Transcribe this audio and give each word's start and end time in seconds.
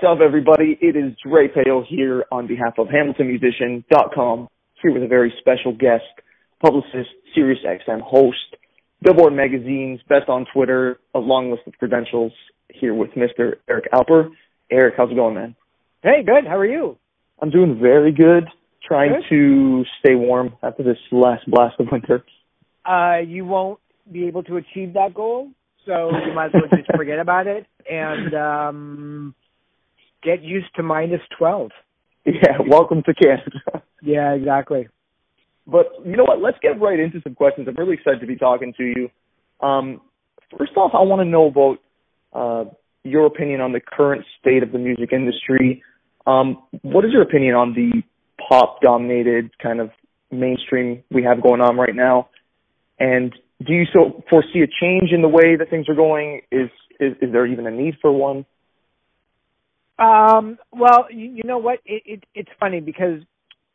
What's 0.00 0.18
up, 0.18 0.24
everybody? 0.26 0.78
It 0.80 0.96
is 0.96 1.12
Dre 1.22 1.46
Pale 1.46 1.84
here 1.86 2.24
on 2.32 2.46
behalf 2.46 2.78
of 2.78 2.86
HamiltonMusician.com, 2.86 4.48
here 4.80 4.92
with 4.94 5.02
a 5.02 5.06
very 5.06 5.30
special 5.38 5.76
guest, 5.76 6.04
publicist, 6.62 7.10
SiriusXM 7.36 8.00
host, 8.00 8.56
Billboard 9.02 9.34
Magazine's 9.34 10.00
best 10.08 10.30
on 10.30 10.46
Twitter, 10.54 10.98
a 11.14 11.18
long 11.18 11.50
list 11.50 11.64
of 11.66 11.74
credentials, 11.74 12.32
here 12.70 12.94
with 12.94 13.10
Mr. 13.10 13.56
Eric 13.68 13.90
Alper. 13.92 14.30
Eric, 14.70 14.94
how's 14.96 15.10
it 15.10 15.16
going, 15.16 15.34
man? 15.34 15.54
Hey, 16.02 16.22
good. 16.24 16.46
How 16.48 16.56
are 16.56 16.64
you? 16.64 16.96
I'm 17.42 17.50
doing 17.50 17.78
very 17.78 18.12
good, 18.12 18.44
trying 18.82 19.12
Good. 19.12 19.24
to 19.28 19.84
stay 19.98 20.14
warm 20.14 20.54
after 20.62 20.82
this 20.82 20.96
last 21.12 21.44
blast 21.46 21.78
of 21.78 21.88
winter. 21.92 22.24
Uh, 22.86 23.18
you 23.18 23.44
won't 23.44 23.80
be 24.10 24.26
able 24.28 24.44
to 24.44 24.56
achieve 24.56 24.94
that 24.94 25.12
goal, 25.12 25.50
so 25.84 26.10
you 26.26 26.32
might 26.32 26.46
as 26.46 26.52
well 26.54 26.70
just 26.74 26.90
forget 26.96 27.18
about 27.18 27.46
it 27.46 27.66
and 27.86 28.34
um, 28.34 29.34
get 30.22 30.42
used 30.42 30.74
to 30.76 30.82
minus 30.82 31.20
12. 31.38 31.70
Yeah, 32.26 32.58
welcome 32.66 33.02
to 33.04 33.14
Canada. 33.14 33.82
Yeah, 34.02 34.32
exactly. 34.34 34.88
But 35.66 35.86
you 36.04 36.16
know 36.16 36.24
what? 36.24 36.40
Let's 36.40 36.58
get 36.60 36.80
right 36.80 36.98
into 36.98 37.20
some 37.22 37.34
questions. 37.34 37.66
I'm 37.66 37.76
really 37.76 37.94
excited 37.94 38.20
to 38.20 38.26
be 38.26 38.36
talking 38.36 38.74
to 38.76 38.84
you. 38.84 39.10
Um, 39.66 40.00
first 40.56 40.72
off, 40.76 40.92
I 40.94 41.02
want 41.02 41.20
to 41.20 41.24
know 41.24 41.46
about 41.46 41.78
uh, 42.32 42.70
your 43.04 43.26
opinion 43.26 43.60
on 43.60 43.72
the 43.72 43.80
current 43.80 44.24
state 44.38 44.62
of 44.62 44.72
the 44.72 44.78
music 44.78 45.12
industry. 45.12 45.82
Um, 46.26 46.62
what 46.82 47.04
is 47.04 47.12
your 47.12 47.22
opinion 47.22 47.54
on 47.54 47.74
the 47.74 48.02
pop-dominated 48.48 49.50
kind 49.58 49.80
of 49.80 49.90
mainstream 50.30 51.02
we 51.10 51.22
have 51.22 51.42
going 51.42 51.60
on 51.60 51.76
right 51.76 51.94
now? 51.94 52.28
And 52.98 53.34
do 53.66 53.72
you 53.72 53.84
so 53.92 54.22
foresee 54.28 54.62
a 54.62 54.66
change 54.66 55.12
in 55.12 55.22
the 55.22 55.28
way 55.28 55.56
that 55.56 55.70
things 55.70 55.88
are 55.88 55.94
going? 55.94 56.42
Is 56.50 56.68
is, 56.98 57.12
is 57.22 57.32
there 57.32 57.46
even 57.46 57.66
a 57.66 57.70
need 57.70 57.94
for 58.02 58.12
one? 58.12 58.44
Um, 60.00 60.58
well, 60.72 61.06
you, 61.10 61.30
you 61.36 61.42
know 61.44 61.58
what? 61.58 61.78
It, 61.84 62.02
it, 62.06 62.24
it's 62.34 62.50
funny 62.58 62.80
because 62.80 63.20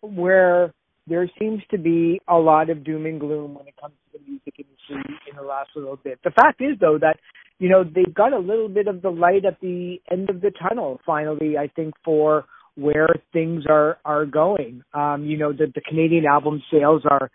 where 0.02 0.73
there 1.08 1.30
seems 1.40 1.62
to 1.72 1.78
be 1.78 2.20
a 2.28 2.36
lot 2.36 2.70
of 2.70 2.84
doom 2.84 3.06
and 3.06 3.20
gloom 3.20 3.54
when 3.54 3.68
it 3.68 3.76
comes 3.80 3.94
to 4.12 4.18
the 4.18 4.26
music 4.28 4.56
industry 4.58 5.18
in 5.30 5.36
the 5.36 5.44
last 5.44 5.70
little 5.76 5.98
bit. 5.98 6.20
The 6.23 6.31
fact 6.31 6.62
is, 6.62 6.78
though, 6.80 6.98
that 7.00 7.18
you 7.59 7.70
know 7.70 7.84
they've 7.84 8.14
got 8.14 8.34
a 8.34 8.40
little 8.40 8.70
bit 8.70 8.88
of 8.88 9.02
the 9.02 9.12
light 9.12 9.46
at 9.46 9.59
the 9.62 10.02
end 10.12 10.30
of 10.30 10.42
the 10.42 10.52
tunnel. 10.52 11.00
Finally, 11.06 11.58
I 11.58 11.68
think 11.68 11.94
for 12.03 12.46
where 12.76 13.09
things 13.31 13.66
are 13.70 14.00
are 14.03 14.26
going. 14.26 14.81
Um, 14.94 15.26
you 15.26 15.38
know, 15.38 15.53
the, 15.53 15.68
the 15.73 15.81
Canadian 15.81 16.26
album 16.26 16.64
sales 16.72 17.03
are 17.09 17.30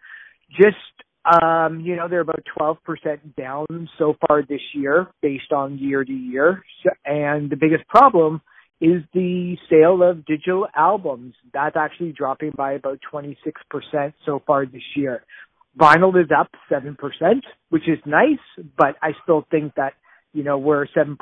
just 0.50 0.76
um, 1.24 1.80
you 1.80 1.96
know, 1.96 2.08
they're 2.08 2.20
about 2.20 2.42
12% 2.58 2.78
down 3.36 3.66
so 3.98 4.16
far 4.26 4.42
this 4.42 4.60
year 4.74 5.06
based 5.20 5.52
on 5.52 5.78
year 5.78 6.02
to 6.02 6.12
year. 6.12 6.62
And 7.04 7.50
the 7.50 7.56
biggest 7.56 7.86
problem 7.88 8.40
is 8.80 9.02
the 9.12 9.56
sale 9.68 10.02
of 10.02 10.24
digital 10.24 10.66
albums. 10.74 11.34
That's 11.52 11.76
actually 11.76 12.12
dropping 12.12 12.52
by 12.56 12.72
about 12.72 13.00
26% 13.12 13.36
so 14.24 14.42
far 14.46 14.64
this 14.64 14.82
year. 14.96 15.22
Vinyl 15.78 16.20
is 16.22 16.30
up 16.36 16.48
7%, 16.70 16.96
which 17.68 17.88
is 17.88 17.98
nice, 18.06 18.38
but 18.76 18.96
I 19.02 19.12
still 19.22 19.46
think 19.50 19.74
that, 19.74 19.92
you 20.32 20.42
know, 20.42 20.58
where 20.58 20.86
7% 20.86 21.16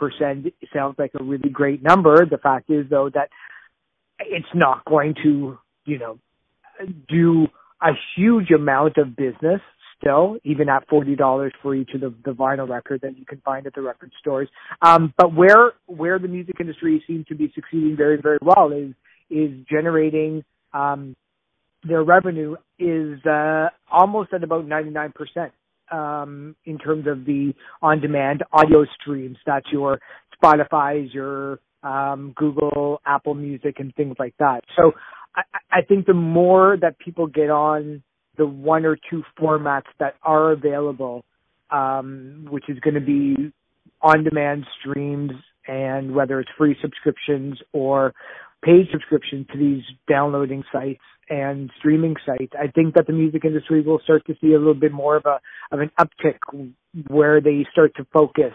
sounds 0.73 0.95
like 0.99 1.13
a 1.19 1.23
really 1.23 1.51
great 1.51 1.83
number. 1.83 2.25
The 2.25 2.39
fact 2.39 2.71
is 2.71 2.87
though 2.89 3.11
that 3.13 3.29
it's 4.21 4.55
not 4.55 4.85
going 4.85 5.15
to, 5.25 5.59
you 5.85 5.99
know, 5.99 6.19
do 7.09 7.49
a 7.83 7.91
huge 8.17 8.51
amount 8.51 8.97
of 8.99 9.17
business 9.17 9.61
still, 10.01 10.39
even 10.45 10.69
at 10.69 10.89
forty 10.89 11.17
dollars 11.17 11.53
for 11.63 11.75
each 11.75 11.91
of 11.95 12.01
the, 12.01 12.15
the 12.25 12.33
vinyl 12.33 12.69
record 12.69 13.01
that 13.03 13.19
you 13.19 13.25
can 13.25 13.41
find 13.45 13.67
at 13.67 13.75
the 13.75 13.83
record 13.83 14.13
stores. 14.19 14.49
Um, 14.83 15.13
but 15.17 15.35
where 15.35 15.73
where 15.87 16.19
the 16.19 16.29
music 16.29 16.57
industry 16.61 17.03
seems 17.07 17.27
to 17.27 17.35
be 17.35 17.53
succeeding 17.55 17.97
very 17.97 18.21
very 18.21 18.39
well 18.43 18.73
is 18.73 18.95
is 19.31 19.51
generating 19.71 20.45
um, 20.73 21.17
their 21.85 22.03
revenue 22.03 22.57
is 22.79 23.25
uh, 23.27 23.69
almost 23.91 24.33
at 24.33 24.43
about 24.43 24.67
ninety 24.67 24.91
nine 24.91 25.13
percent 25.13 25.53
um, 25.91 26.57
in 26.65 26.79
terms 26.79 27.07
of 27.07 27.25
the 27.25 27.53
on 27.83 28.01
demand 28.01 28.43
audio 28.53 28.85
streams. 29.01 29.37
That's 29.47 29.67
your 29.73 30.01
Spotify's, 30.43 31.13
your 31.13 31.61
um, 31.83 32.33
Google, 32.37 33.01
Apple 33.07 33.35
Music, 33.35 33.77
and 33.79 33.95
things 33.95 34.17
like 34.19 34.35
that. 34.39 34.63
So 34.77 34.93
I 35.71 35.83
think 35.83 36.07
the 36.07 36.15
more 36.15 36.77
that 36.81 36.99
people 36.99 37.27
get 37.27 37.51
on 37.51 38.03
the 38.39 38.47
one 38.47 38.87
or 38.87 38.97
two 39.11 39.23
formats 39.39 39.91
that 39.99 40.15
are 40.23 40.53
available, 40.53 41.25
um, 41.71 42.47
which 42.51 42.65
is 42.69 42.79
going 42.81 42.95
to 42.95 43.01
be 43.01 43.53
on-demand 44.01 44.65
streams 44.81 45.33
and 45.67 46.15
whether 46.15 46.41
it's 46.41 46.51
free 46.57 46.77
subscriptions 46.81 47.59
or 47.73 48.15
paid 48.65 48.87
subscription 48.91 49.47
to 49.53 49.59
these 49.59 49.83
downloading 50.09 50.63
sites 50.73 51.03
and 51.29 51.71
streaming 51.79 52.15
sites, 52.25 52.53
I 52.59 52.69
think 52.69 52.95
that 52.95 53.07
the 53.07 53.13
music 53.13 53.45
industry 53.45 53.83
will 53.83 54.01
start 54.03 54.25
to 54.27 54.35
see 54.41 54.55
a 54.55 54.59
little 54.59 54.75
bit 54.75 54.93
more 54.93 55.17
of 55.17 55.27
a 55.27 55.41
of 55.71 55.81
an 55.81 55.91
uptick 56.01 56.39
where 57.09 57.41
they 57.41 57.67
start 57.71 57.95
to 57.97 58.07
focus 58.13 58.55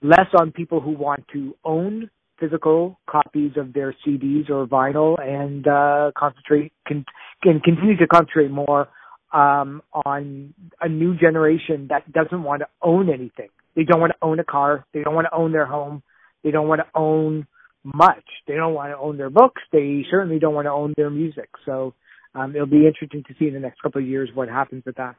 less 0.00 0.28
on 0.38 0.52
people 0.52 0.80
who 0.80 0.92
want 0.92 1.24
to 1.32 1.54
own 1.64 2.08
physical 2.40 2.98
copies 3.08 3.52
of 3.56 3.72
their 3.72 3.94
CDs 4.06 4.48
or 4.48 4.66
vinyl 4.66 5.20
and 5.20 5.66
uh, 5.66 6.12
concentrate 6.16 6.72
can 6.86 7.04
can 7.42 7.60
continue 7.60 7.96
to 7.96 8.06
concentrate 8.06 8.50
more 8.50 8.88
um, 9.32 9.82
on 9.92 10.54
a 10.80 10.88
new 10.88 11.16
generation 11.16 11.88
that 11.90 12.10
doesn't 12.12 12.42
want 12.42 12.60
to 12.60 12.68
own 12.82 13.08
anything. 13.08 13.48
They 13.76 13.84
don't 13.84 14.00
want 14.00 14.12
to 14.12 14.26
own 14.26 14.40
a 14.40 14.44
car. 14.44 14.86
They 14.92 15.02
don't 15.02 15.14
want 15.14 15.26
to 15.30 15.36
own 15.36 15.52
their 15.52 15.66
home. 15.66 16.02
They 16.42 16.50
don't 16.50 16.68
want 16.68 16.80
to 16.80 16.98
own 16.98 17.46
much. 17.84 18.24
They 18.46 18.54
don't 18.54 18.74
want 18.74 18.92
to 18.92 18.98
own 18.98 19.16
their 19.16 19.30
books. 19.30 19.62
They 19.72 20.04
certainly 20.10 20.38
don't 20.38 20.54
want 20.54 20.66
to 20.66 20.72
own 20.72 20.94
their 20.96 21.10
music. 21.10 21.48
So 21.64 21.94
um, 22.34 22.54
it'll 22.54 22.66
be 22.66 22.86
interesting 22.86 23.24
to 23.28 23.34
see 23.38 23.46
in 23.46 23.54
the 23.54 23.60
next 23.60 23.82
couple 23.82 24.00
of 24.00 24.08
years 24.08 24.30
what 24.34 24.48
happens 24.48 24.84
with 24.84 24.96
that. 24.96 25.16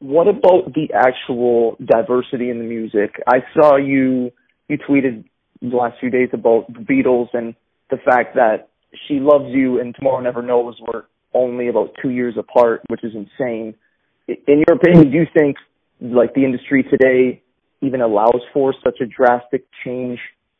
What 0.00 0.28
about 0.28 0.72
the 0.74 0.88
actual 0.94 1.76
diversity 1.84 2.48
in 2.50 2.58
the 2.58 2.64
music? 2.64 3.20
I 3.26 3.40
saw 3.54 3.76
you 3.76 4.30
you 4.68 4.78
tweeted 4.78 5.24
the 5.60 5.76
last 5.76 5.98
few 6.00 6.10
days 6.10 6.30
about 6.32 6.72
the 6.72 6.80
Beatles 6.80 7.28
and 7.34 7.54
the 7.90 7.98
fact 7.98 8.36
that 8.36 8.68
She 9.06 9.18
Loves 9.20 9.46
You 9.48 9.80
and 9.80 9.94
Tomorrow 9.94 10.20
Never 10.20 10.42
Knows 10.42 10.76
were 10.80 11.06
only 11.34 11.68
about 11.68 11.90
two 12.02 12.10
years 12.10 12.34
apart, 12.38 12.82
which 12.88 13.04
is 13.04 13.12
insane. 13.14 13.74
In 14.28 14.64
your 14.68 14.76
opinion, 14.76 15.10
do 15.10 15.18
you 15.18 15.26
think 15.36 15.56
like 16.00 16.34
the 16.34 16.44
industry 16.44 16.84
today 16.84 17.42
even 17.82 18.00
allows 18.00 18.40
for 18.52 18.74
such 18.84 19.00
a 19.00 19.06
drastic 19.06 19.66
change 19.84 20.18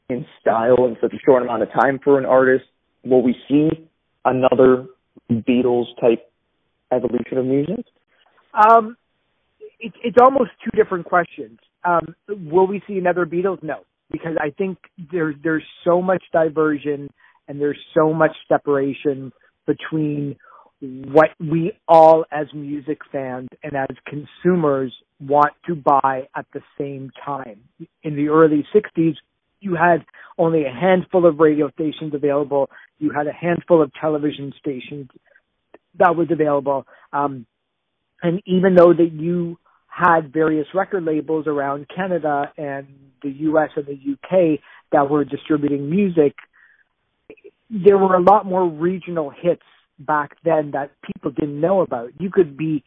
in 0.09 0.27
style 0.41 0.87
in 0.87 0.97
such 1.01 1.13
a 1.13 1.19
short 1.25 1.43
amount 1.43 1.63
of 1.63 1.69
time 1.73 1.99
for 2.03 2.19
an 2.19 2.27
artist? 2.27 2.65
Will 3.05 3.23
we 3.23 3.35
see 3.49 3.89
another 4.25 4.87
Beatles 5.31 5.87
type 6.01 6.31
evolution 6.93 7.39
of 7.39 7.47
music? 7.47 7.85
Um, 8.55 8.97
it, 9.79 9.93
it's 10.03 10.19
almost 10.21 10.51
two 10.65 10.77
different 10.77 11.07
questions. 11.07 11.59
Um, 11.85 12.15
will 12.29 12.67
we 12.67 12.83
see 12.87 12.99
another 12.99 13.25
Beatles? 13.25 13.63
No, 13.63 13.85
because 14.11 14.37
I 14.39 14.51
think 14.51 14.79
there's 15.11 15.37
there's 15.43 15.65
so 15.85 16.03
much 16.03 16.23
diversion 16.33 17.09
and 17.49 17.61
there's 17.61 17.79
so 17.95 18.13
much 18.13 18.37
separation 18.49 19.33
between 19.67 20.37
what 20.81 21.31
we 21.39 21.73
all 21.87 22.25
as 22.31 22.47
music 22.55 23.01
fans 23.13 23.49
and 23.63 23.75
as 23.77 23.89
consumers 24.07 24.93
want 25.21 25.53
to 25.67 25.75
buy 25.75 26.29
at 26.35 26.47
the 26.55 26.63
same 26.79 27.11
time. 27.25 27.61
In 28.03 28.17
the 28.17 28.29
early 28.29 28.67
60s, 28.75 29.17
you 29.61 29.75
had 29.75 30.05
only 30.39 30.65
a 30.65 30.73
handful 30.73 31.27
of 31.27 31.39
radio 31.39 31.71
stations 31.73 32.15
available. 32.15 32.71
You 32.99 33.11
had 33.11 33.27
a 33.27 33.33
handful 33.33 33.83
of 33.83 33.93
television 34.01 34.55
stations 34.59 35.09
that 35.99 36.17
was 36.17 36.29
available. 36.31 36.87
Um, 37.13 37.47
and 38.23 38.43
even 38.47 38.75
though 38.75 38.95
that 38.95 39.13
you 39.13 39.59
had 39.87 40.33
various 40.33 40.67
record 40.73 41.05
labels 41.05 41.47
around 41.47 41.87
Canada 41.95 42.51
and 42.57 42.87
the 43.23 43.31
US 43.31 43.71
and 43.77 43.85
the 43.87 44.13
UK 44.13 44.61
that 44.93 45.11
were 45.11 45.25
distributing 45.25 45.91
music, 45.91 46.35
there 47.69 47.99
were 47.99 48.15
a 48.15 48.23
lot 48.23 48.47
more 48.47 48.67
regional 48.67 49.31
hits 49.31 49.63
back 50.01 50.37
then 50.45 50.73
that 50.73 50.91
people 51.05 51.31
didn't 51.31 51.61
know 51.61 51.81
about. 51.83 52.11
You 52.19 52.31
could 52.31 52.57
be 52.57 52.83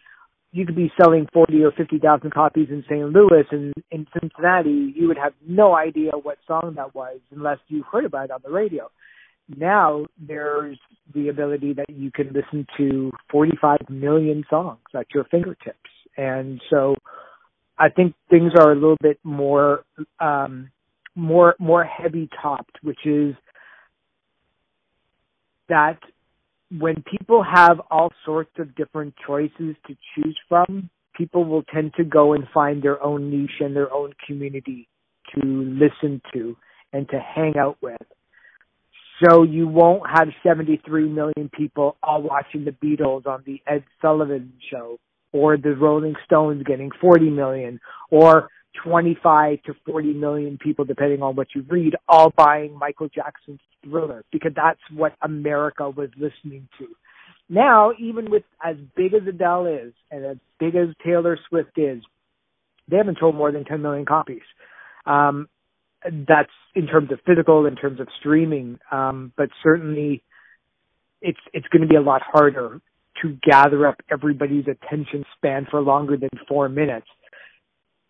you 0.51 0.65
could 0.65 0.75
be 0.75 0.91
selling 1.01 1.27
forty 1.33 1.63
or 1.63 1.71
fifty 1.71 1.99
thousand 1.99 2.33
copies 2.33 2.67
in 2.69 2.83
St. 2.89 3.09
Louis 3.09 3.45
and 3.51 3.73
in 3.91 4.07
Cincinnati, 4.19 4.93
you 4.95 5.07
would 5.07 5.17
have 5.17 5.33
no 5.47 5.75
idea 5.75 6.11
what 6.11 6.37
song 6.47 6.73
that 6.75 6.93
was 6.93 7.19
unless 7.31 7.59
you 7.67 7.83
heard 7.83 8.05
about 8.05 8.25
it 8.25 8.31
on 8.31 8.41
the 8.43 8.51
radio. 8.51 8.89
Now 9.55 10.05
there's 10.19 10.79
the 11.13 11.29
ability 11.29 11.73
that 11.73 11.89
you 11.89 12.11
can 12.11 12.33
listen 12.33 12.65
to 12.77 13.11
45 13.31 13.89
million 13.89 14.43
songs 14.49 14.79
at 14.95 15.07
your 15.13 15.25
fingertips. 15.25 15.77
And 16.17 16.61
so 16.69 16.95
I 17.77 17.89
think 17.89 18.13
things 18.29 18.53
are 18.57 18.71
a 18.71 18.75
little 18.75 18.97
bit 19.01 19.19
more 19.23 19.83
um 20.19 20.69
more 21.15 21.55
more 21.59 21.83
heavy 21.83 22.29
topped, 22.41 22.77
which 22.81 23.05
is 23.05 23.35
that 25.69 25.99
when 26.79 27.03
people 27.03 27.43
have 27.43 27.79
all 27.91 28.11
sorts 28.25 28.51
of 28.57 28.75
different 28.75 29.13
choices 29.25 29.75
to 29.87 29.95
choose 30.15 30.37
from, 30.49 30.89
people 31.15 31.45
will 31.45 31.63
tend 31.63 31.93
to 31.95 32.03
go 32.03 32.33
and 32.33 32.45
find 32.53 32.81
their 32.81 33.01
own 33.03 33.29
niche 33.29 33.59
and 33.59 33.75
their 33.75 33.93
own 33.93 34.13
community 34.25 34.87
to 35.33 35.45
listen 35.45 36.21
to 36.33 36.55
and 36.91 37.07
to 37.09 37.19
hang 37.19 37.53
out 37.57 37.77
with. 37.81 38.01
So 39.23 39.43
you 39.43 39.67
won't 39.67 40.03
have 40.09 40.27
73 40.41 41.07
million 41.07 41.49
people 41.53 41.97
all 42.01 42.21
watching 42.21 42.65
the 42.65 42.71
Beatles 42.71 43.25
on 43.27 43.43
the 43.45 43.61
Ed 43.67 43.83
Sullivan 44.01 44.53
show 44.71 44.99
or 45.31 45.57
the 45.57 45.75
Rolling 45.75 46.15
Stones 46.25 46.63
getting 46.63 46.89
40 46.99 47.29
million 47.29 47.79
or 48.09 48.49
25 48.83 49.61
to 49.63 49.73
40 49.85 50.13
million 50.13 50.57
people, 50.57 50.85
depending 50.85 51.21
on 51.21 51.35
what 51.35 51.47
you 51.55 51.65
read, 51.69 51.95
all 52.07 52.31
buying 52.31 52.77
Michael 52.77 53.09
Jackson's 53.09 53.59
Thriller 53.83 54.23
because 54.31 54.53
that's 54.55 54.79
what 54.91 55.13
America 55.21 55.89
was 55.89 56.09
listening 56.17 56.67
to. 56.79 56.87
Now, 57.49 57.91
even 57.99 58.31
with 58.31 58.43
as 58.63 58.77
big 58.95 59.13
as 59.13 59.27
Adele 59.27 59.65
is 59.67 59.93
and 60.09 60.25
as 60.25 60.37
big 60.59 60.75
as 60.75 60.89
Taylor 61.05 61.37
Swift 61.49 61.77
is, 61.77 62.01
they 62.89 62.97
haven't 62.97 63.17
sold 63.19 63.35
more 63.35 63.51
than 63.51 63.65
10 63.65 63.81
million 63.81 64.05
copies. 64.05 64.41
Um, 65.05 65.47
that's 66.03 66.51
in 66.75 66.87
terms 66.87 67.11
of 67.11 67.19
physical, 67.25 67.65
in 67.65 67.75
terms 67.75 67.99
of 67.99 68.07
streaming, 68.19 68.79
um, 68.91 69.31
but 69.37 69.49
certainly 69.61 70.23
it's 71.21 71.39
it's 71.53 71.67
going 71.67 71.81
to 71.81 71.87
be 71.87 71.95
a 71.95 72.01
lot 72.01 72.21
harder 72.21 72.81
to 73.21 73.37
gather 73.41 73.87
up 73.87 73.95
everybody's 74.11 74.65
attention 74.67 75.23
span 75.37 75.65
for 75.69 75.81
longer 75.81 76.17
than 76.17 76.29
four 76.47 76.67
minutes. 76.67 77.07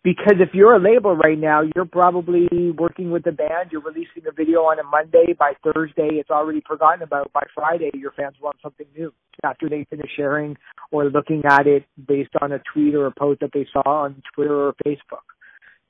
Because 0.04 0.34
if 0.38 0.50
you're 0.52 0.74
a 0.74 0.78
label 0.78 1.16
right 1.16 1.38
now, 1.38 1.62
you're 1.74 1.86
probably 1.86 2.70
working 2.78 3.10
with 3.10 3.24
the 3.24 3.32
band, 3.32 3.70
you're 3.72 3.80
releasing 3.80 4.26
a 4.28 4.32
video 4.32 4.60
on 4.60 4.78
a 4.78 4.82
Monday, 4.82 5.32
by 5.36 5.54
Thursday 5.64 6.18
it's 6.20 6.28
already 6.28 6.62
forgotten 6.68 7.02
about, 7.02 7.32
by 7.32 7.42
Friday 7.54 7.90
your 7.94 8.12
fans 8.12 8.36
want 8.38 8.56
something 8.62 8.86
new 8.94 9.10
after 9.42 9.66
they 9.66 9.86
finish 9.88 10.10
sharing 10.14 10.58
or 10.90 11.06
looking 11.06 11.42
at 11.46 11.66
it 11.66 11.86
based 12.06 12.32
on 12.42 12.52
a 12.52 12.60
tweet 12.70 12.94
or 12.94 13.06
a 13.06 13.14
post 13.18 13.40
that 13.40 13.50
they 13.54 13.66
saw 13.72 13.82
on 13.86 14.22
Twitter 14.34 14.68
or 14.68 14.74
Facebook. 14.86 15.24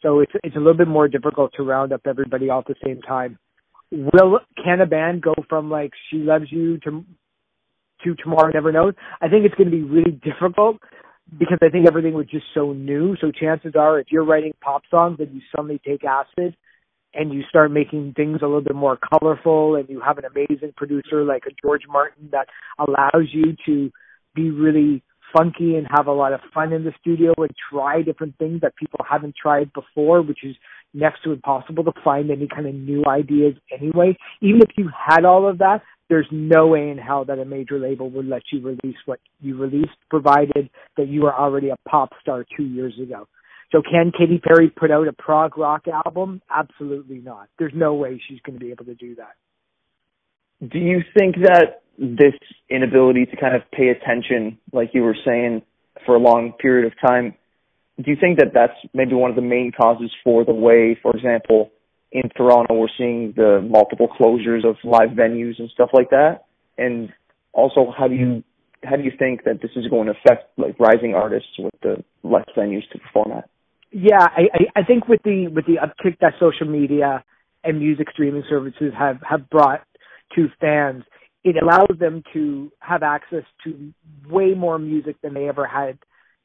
So 0.01 0.21
it's 0.21 0.33
it's 0.45 0.55
a 0.55 0.61
little 0.61 0.77
bit 0.77 0.87
more 0.87 1.09
difficult 1.09 1.53
to 1.57 1.65
round 1.65 1.93
up 1.93 2.03
everybody 2.07 2.51
all 2.51 2.61
at 2.61 2.67
the 2.67 2.77
same 2.87 3.03
time. 3.03 3.37
Will 3.91 4.39
can 4.63 4.81
a 4.81 4.87
band 4.87 5.23
go 5.23 5.35
from 5.49 5.71
like 5.71 5.91
She 6.09 6.19
Loves 6.19 6.53
You 6.53 6.79
to 6.81 7.05
to 8.05 8.15
Tomorrow 8.23 8.53
Never 8.53 8.71
Knows? 8.71 8.95
I 9.21 9.29
think 9.29 9.45
it's 9.45 9.55
going 9.57 9.71
to 9.71 9.77
be 9.77 9.83
really 9.83 10.13
difficult 10.13 10.77
because 11.39 11.59
I 11.63 11.69
think 11.69 11.87
everything 11.87 12.15
was 12.15 12.27
just 12.27 12.47
so 12.55 12.73
new. 12.73 13.17
So 13.21 13.31
chances 13.31 13.75
are, 13.79 13.99
if 13.99 14.09
you're 14.11 14.25
writing 14.25 14.53
pop 14.61 14.83
songs 14.91 15.17
and 15.21 15.35
you 15.35 15.41
suddenly 15.55 15.81
take 15.87 16.05
acid 16.05 16.57
and 17.15 17.33
you 17.33 17.43
start 17.49 17.71
making 17.71 18.15
things 18.15 18.41
a 18.43 18.47
little 18.47 18.61
bit 18.61 18.75
more 18.75 18.99
colorful 18.99 19.77
and 19.77 19.89
you 19.89 20.01
have 20.01 20.19
an 20.19 20.25
amazing 20.25 20.73
producer 20.77 21.25
like 21.25 21.45
a 21.47 21.51
George 21.63 21.83
Martin 21.89 22.29
that 22.33 22.49
allows 22.79 23.29
you 23.33 23.57
to 23.67 23.91
be 24.35 24.51
really 24.51 25.03
funky 25.37 25.77
and 25.77 25.87
have 25.91 26.07
a 26.07 26.13
lot 26.13 26.33
of 26.33 26.41
fun 26.53 26.73
in 26.73 26.85
the 26.85 26.93
studio 27.01 27.33
and 27.39 27.51
try 27.71 28.03
different 28.03 28.37
things 28.39 28.61
that 28.61 28.77
people 28.77 29.01
haven't 29.09 29.35
tried 29.41 29.73
before, 29.73 30.23
which 30.23 30.45
is 30.45 30.55
next 30.93 31.23
to 31.25 31.33
impossible 31.33 31.85
to 31.85 31.93
find 32.05 32.31
any 32.31 32.47
kind 32.47 32.67
of 32.67 32.75
new 32.75 33.05
ideas 33.07 33.55
anyway. 33.73 34.17
Even 34.41 34.61
if 34.63 34.71
you 34.77 34.89
had 34.95 35.25
all 35.25 35.49
of 35.49 35.59
that, 35.59 35.83
there's 36.09 36.27
no 36.31 36.67
way 36.67 36.91
in 36.91 36.99
hell 36.99 37.25
that 37.25 37.39
a 37.39 37.45
major 37.45 37.79
label 37.79 38.11
would 38.11 38.27
let 38.27 38.43
you 38.53 38.61
release 38.61 38.97
what 39.07 39.21
you 39.41 39.57
released, 39.57 39.97
provided 40.11 40.69
that 40.97 41.09
you 41.09 41.23
were 41.23 41.35
already 41.35 41.71
a 41.71 41.77
pop 41.89 42.11
star 42.21 42.45
two 42.57 42.65
years 42.65 42.95
ago. 43.03 43.27
So 43.73 43.83
can 43.83 44.13
Katy 44.17 44.39
Perry 44.39 44.71
put 44.71 44.91
out 44.91 45.09
a 45.09 45.13
prog 45.13 45.59
rock 45.59 45.87
album? 45.89 46.43
Absolutely 46.51 47.19
not. 47.19 47.49
There's 47.59 47.73
no 47.75 47.95
way 47.95 48.21
she's 48.29 48.41
going 48.41 48.59
to 48.59 48.65
be 48.65 48.71
able 48.71 48.85
to 48.85 48.95
do 48.95 49.17
that. 49.17 49.35
Do 50.71 50.79
you 50.79 51.01
think 51.19 51.37
that 51.43 51.83
this 51.99 52.35
inability 52.71 53.27
to 53.27 53.37
kind 53.37 53.57
of 53.57 53.63
pay 53.73 53.89
attention, 53.89 54.59
like 54.73 54.91
you 54.93 55.03
were 55.03 55.17
saying, 55.25 55.63
for 56.07 56.15
a 56.15 56.19
long 56.19 56.53
period 56.53 56.87
of 56.87 56.93
time, 57.05 57.35
do 57.97 58.11
you 58.11 58.17
think 58.21 58.39
that 58.39 58.53
that's 58.53 58.75
maybe 58.93 59.15
one 59.15 59.31
of 59.31 59.37
the 59.37 59.43
main 59.43 59.73
causes 59.73 60.11
for 60.23 60.45
the 60.45 60.53
way, 60.53 60.99
for 61.01 61.15
example, 61.17 61.71
in 62.15 62.31
Toronto 62.31 62.75
we're 62.75 62.87
seeing 62.97 63.35
the 63.37 63.61
multiple 63.69 64.09
closures 64.09 64.65
of 64.65 64.77
live 64.85 65.11
venues 65.11 65.59
and 65.59 65.69
stuff 65.71 65.91
like 65.93 66.11
that? 66.11 66.45
And 66.79 67.13
also, 67.53 67.93
how 67.97 68.09
do 68.09 68.15
you 68.15 68.43
how 68.83 68.97
do 68.97 69.03
you 69.03 69.13
think 69.19 69.45
that 69.45 69.61
this 69.61 69.71
is 69.77 69.87
going 69.89 70.07
to 70.07 70.13
affect 70.13 70.59
like 70.59 70.79
rising 70.79 71.15
artists 71.15 71.51
with 71.59 71.75
the 71.83 72.03
less 72.23 72.47
venues 72.57 72.89
to 72.93 72.99
perform 72.99 73.33
at? 73.33 73.49
Yeah, 73.91 74.21
I, 74.21 74.49
I 74.75 74.83
think 74.83 75.09
with 75.09 75.23
the 75.25 75.49
with 75.49 75.67
the 75.67 75.77
uptick 75.77 76.19
that 76.21 76.35
social 76.41 76.67
media 76.67 77.25
and 77.63 77.79
music 77.79 78.09
streaming 78.13 78.45
services 78.49 78.93
have 78.99 79.19
have 79.29 79.51
brought 79.51 79.83
to 80.37 80.49
fans, 80.61 81.05
it 81.45 81.57
allows 81.63 81.99
them 81.99 82.23
to 82.33 82.73
have 82.81 83.03
access 83.03 83.45
to 83.65 83.93
way 84.29 84.55
more 84.55 84.79
music 84.79 85.17
than 85.23 85.35
they 85.35 85.49
ever 85.49 85.67
had 85.67 85.99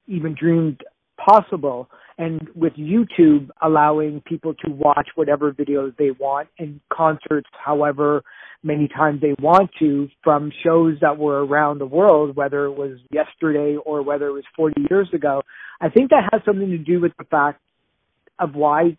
even 0.07 0.35
dreamed 0.39 0.81
possible. 1.17 1.89
And 2.19 2.49
with 2.53 2.73
YouTube 2.73 3.49
allowing 3.61 4.21
people 4.21 4.53
to 4.65 4.71
watch 4.71 5.07
whatever 5.15 5.53
videos 5.53 5.95
they 5.97 6.11
want 6.11 6.49
and 6.59 6.81
concerts 6.91 7.49
however 7.53 8.23
many 8.61 8.89
times 8.89 9.21
they 9.21 9.33
want 9.41 9.71
to 9.79 10.09
from 10.21 10.51
shows 10.63 10.97
that 10.99 11.17
were 11.17 11.45
around 11.45 11.79
the 11.79 11.85
world, 11.85 12.35
whether 12.35 12.65
it 12.65 12.73
was 12.73 12.99
yesterday 13.09 13.77
or 13.85 14.01
whether 14.01 14.27
it 14.27 14.33
was 14.33 14.43
40 14.57 14.87
years 14.89 15.07
ago, 15.13 15.43
I 15.79 15.87
think 15.87 16.09
that 16.09 16.27
has 16.33 16.41
something 16.45 16.69
to 16.69 16.77
do 16.77 16.99
with 16.99 17.13
the 17.17 17.23
fact 17.23 17.61
of 18.37 18.53
why 18.53 18.97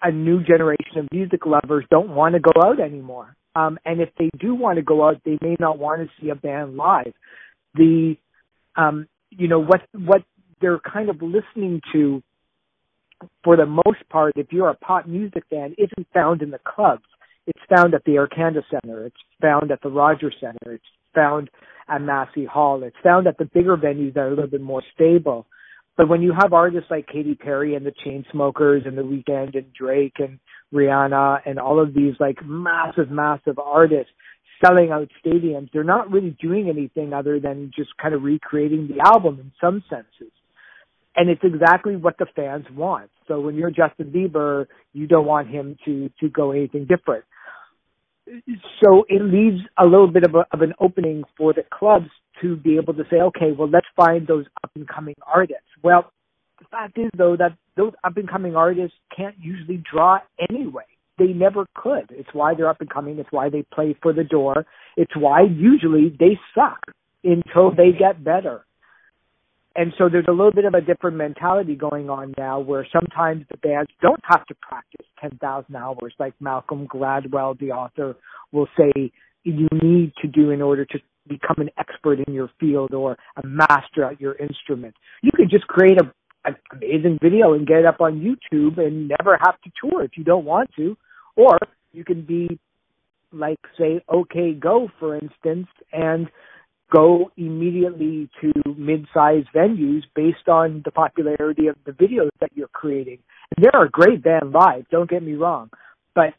a 0.00 0.12
new 0.12 0.40
generation 0.40 0.98
of 0.98 1.08
music 1.10 1.46
lovers 1.46 1.84
don't 1.90 2.10
want 2.10 2.36
to 2.36 2.40
go 2.40 2.52
out 2.64 2.80
anymore. 2.80 3.36
Um, 3.56 3.76
and 3.84 4.00
if 4.00 4.10
they 4.18 4.30
do 4.38 4.54
want 4.54 4.76
to 4.76 4.82
go 4.82 5.08
out, 5.08 5.20
they 5.24 5.36
may 5.40 5.56
not 5.58 5.78
want 5.78 6.00
to 6.02 6.08
see 6.20 6.30
a 6.30 6.36
band 6.36 6.76
live. 6.76 7.12
The, 7.74 8.16
um, 8.76 9.08
you 9.30 9.48
know, 9.48 9.58
what 9.58 9.80
what 9.92 10.22
they're 10.60 10.78
kind 10.78 11.08
of 11.10 11.22
listening 11.22 11.80
to, 11.92 12.22
for 13.44 13.56
the 13.56 13.66
most 13.66 14.08
part, 14.10 14.34
if 14.36 14.52
you're 14.52 14.68
a 14.68 14.76
pop 14.76 15.06
music 15.06 15.44
fan, 15.50 15.74
isn't 15.78 16.06
found 16.12 16.42
in 16.42 16.50
the 16.50 16.60
clubs. 16.64 17.04
It's 17.46 17.62
found 17.74 17.94
at 17.94 18.04
the 18.04 18.16
Air 18.16 18.26
Canada 18.26 18.62
Center. 18.70 19.06
It's 19.06 19.16
found 19.40 19.70
at 19.70 19.80
the 19.82 19.88
Rogers 19.88 20.34
Center. 20.40 20.74
It's 20.74 20.84
found 21.14 21.48
at 21.88 22.02
Massey 22.02 22.44
Hall. 22.44 22.82
It's 22.82 22.96
found 23.02 23.26
at 23.26 23.38
the 23.38 23.44
bigger 23.44 23.76
venues 23.76 24.14
that 24.14 24.20
are 24.20 24.28
a 24.28 24.30
little 24.30 24.50
bit 24.50 24.60
more 24.60 24.82
stable. 24.94 25.46
But 25.96 26.08
when 26.08 26.22
you 26.22 26.34
have 26.38 26.52
artists 26.52 26.90
like 26.90 27.06
Katy 27.06 27.36
Perry 27.36 27.74
and 27.74 27.86
the 27.86 27.92
Chainsmokers 28.04 28.86
and 28.86 28.98
The 28.98 29.02
Weeknd 29.02 29.56
and 29.56 29.72
Drake 29.72 30.16
and 30.18 30.38
Rihanna 30.74 31.40
and 31.46 31.58
all 31.58 31.80
of 31.80 31.94
these 31.94 32.14
like 32.20 32.44
massive, 32.44 33.10
massive 33.10 33.58
artists 33.58 34.12
selling 34.62 34.90
out 34.90 35.08
stadiums, 35.24 35.70
they're 35.72 35.84
not 35.84 36.10
really 36.10 36.36
doing 36.40 36.68
anything 36.68 37.12
other 37.12 37.40
than 37.40 37.70
just 37.74 37.96
kind 37.96 38.14
of 38.14 38.22
recreating 38.22 38.88
the 38.88 39.06
album 39.06 39.38
in 39.40 39.52
some 39.60 39.82
senses. 39.88 40.32
And 41.16 41.30
it's 41.30 41.42
exactly 41.42 41.96
what 41.96 42.18
the 42.18 42.26
fans 42.36 42.66
want. 42.74 43.10
So 43.26 43.40
when 43.40 43.54
you're 43.54 43.70
Justin 43.70 44.12
Bieber, 44.14 44.66
you 44.92 45.06
don't 45.06 45.26
want 45.26 45.48
him 45.48 45.76
to 45.84 46.10
to 46.20 46.28
go 46.28 46.52
anything 46.52 46.86
different. 46.86 47.24
So 48.82 49.04
it 49.08 49.22
leaves 49.22 49.60
a 49.78 49.84
little 49.84 50.08
bit 50.08 50.24
of, 50.24 50.34
a, 50.34 50.44
of 50.52 50.60
an 50.60 50.74
opening 50.80 51.22
for 51.38 51.52
the 51.52 51.62
clubs 51.72 52.08
to 52.42 52.56
be 52.56 52.76
able 52.76 52.92
to 52.94 53.04
say, 53.08 53.16
okay, 53.16 53.52
well, 53.56 53.70
let's 53.70 53.86
find 53.96 54.26
those 54.26 54.46
up 54.64 54.70
and 54.74 54.86
coming 54.86 55.14
artists. 55.24 55.62
Well, 55.82 56.10
the 56.58 56.64
fact 56.70 56.98
is 56.98 57.10
though 57.16 57.36
that 57.36 57.56
those 57.76 57.92
up 58.02 58.16
and 58.16 58.28
coming 58.28 58.56
artists 58.56 58.96
can't 59.16 59.36
usually 59.38 59.82
draw 59.90 60.18
anyway. 60.50 60.84
They 61.18 61.28
never 61.28 61.66
could. 61.74 62.10
It's 62.10 62.28
why 62.32 62.54
they're 62.54 62.68
up 62.68 62.80
and 62.80 62.90
coming. 62.90 63.18
It's 63.18 63.32
why 63.32 63.48
they 63.48 63.64
play 63.72 63.96
for 64.02 64.12
the 64.12 64.24
door. 64.24 64.66
It's 64.96 65.16
why 65.16 65.42
usually 65.42 66.14
they 66.18 66.38
suck 66.54 66.80
until 67.24 67.70
they 67.70 67.92
get 67.98 68.22
better. 68.22 68.66
And 69.76 69.92
so 69.98 70.08
there's 70.08 70.26
a 70.26 70.32
little 70.32 70.52
bit 70.52 70.64
of 70.64 70.74
a 70.74 70.80
different 70.80 71.16
mentality 71.18 71.74
going 71.74 72.08
on 72.08 72.34
now 72.38 72.58
where 72.60 72.86
sometimes 72.90 73.44
the 73.50 73.58
bands 73.58 73.90
don't 74.00 74.22
have 74.24 74.46
to 74.46 74.54
practice 74.54 75.06
10,000 75.20 75.76
hours 75.76 76.14
like 76.18 76.32
Malcolm 76.40 76.88
Gladwell, 76.88 77.58
the 77.58 77.72
author, 77.72 78.16
will 78.52 78.68
say 78.76 79.12
you 79.44 79.68
need 79.70 80.12
to 80.22 80.28
do 80.28 80.50
in 80.50 80.62
order 80.62 80.86
to 80.86 80.98
become 81.28 81.56
an 81.58 81.70
expert 81.78 82.20
in 82.26 82.32
your 82.32 82.50
field 82.58 82.94
or 82.94 83.18
a 83.42 83.46
master 83.46 84.04
at 84.04 84.20
your 84.20 84.34
instrument. 84.36 84.94
You 85.22 85.30
could 85.34 85.50
just 85.50 85.66
create 85.66 86.00
a 86.00 86.12
an 86.46 86.54
amazing 86.72 87.18
video 87.20 87.54
and 87.54 87.66
get 87.66 87.78
it 87.78 87.86
up 87.86 88.00
on 88.00 88.20
YouTube 88.20 88.78
and 88.78 89.08
never 89.08 89.36
have 89.44 89.60
to 89.62 89.70
tour 89.82 90.04
if 90.04 90.12
you 90.16 90.22
don't 90.22 90.44
want 90.44 90.70
to. 90.76 90.96
Or 91.34 91.58
you 91.92 92.04
can 92.04 92.22
be 92.22 92.58
like 93.32 93.58
say 93.76 94.00
OK 94.08 94.54
Go 94.54 94.88
for 94.98 95.16
instance 95.16 95.66
and 95.92 96.28
go 96.92 97.30
immediately 97.36 98.28
to 98.40 98.52
mid-sized 98.76 99.48
venues 99.54 100.02
based 100.14 100.48
on 100.48 100.82
the 100.84 100.90
popularity 100.90 101.66
of 101.66 101.76
the 101.84 101.92
videos 101.92 102.30
that 102.40 102.50
you're 102.54 102.68
creating. 102.68 103.18
And 103.56 103.64
they're 103.64 103.84
a 103.84 103.90
great 103.90 104.22
band 104.22 104.52
live, 104.52 104.88
don't 104.90 105.10
get 105.10 105.22
me 105.22 105.34
wrong, 105.34 105.70
but 106.14 106.34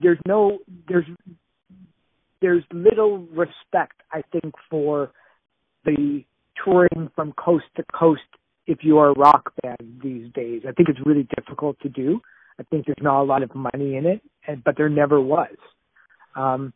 there's 0.00 0.18
no 0.26 0.58
there's 0.88 1.06
there's 2.40 2.62
little 2.72 3.18
respect, 3.18 4.02
I 4.12 4.22
think, 4.32 4.54
for 4.70 5.10
the 5.84 6.24
touring 6.62 7.10
from 7.14 7.32
coast 7.32 7.64
to 7.76 7.84
coast 7.98 8.20
if 8.66 8.78
you 8.82 8.98
are 8.98 9.10
a 9.10 9.14
rock 9.14 9.52
band 9.62 10.00
these 10.02 10.32
days. 10.32 10.62
I 10.68 10.72
think 10.72 10.88
it's 10.88 10.98
really 11.04 11.26
difficult 11.36 11.78
to 11.80 11.88
do. 11.88 12.20
I 12.58 12.62
think 12.64 12.86
there's 12.86 12.96
not 13.00 13.22
a 13.22 13.24
lot 13.24 13.42
of 13.42 13.54
money 13.54 13.96
in 13.96 14.06
it, 14.06 14.22
and, 14.46 14.62
but 14.62 14.76
there 14.76 14.88
never 14.88 15.20
was. 15.20 15.56
Um, 16.34 16.72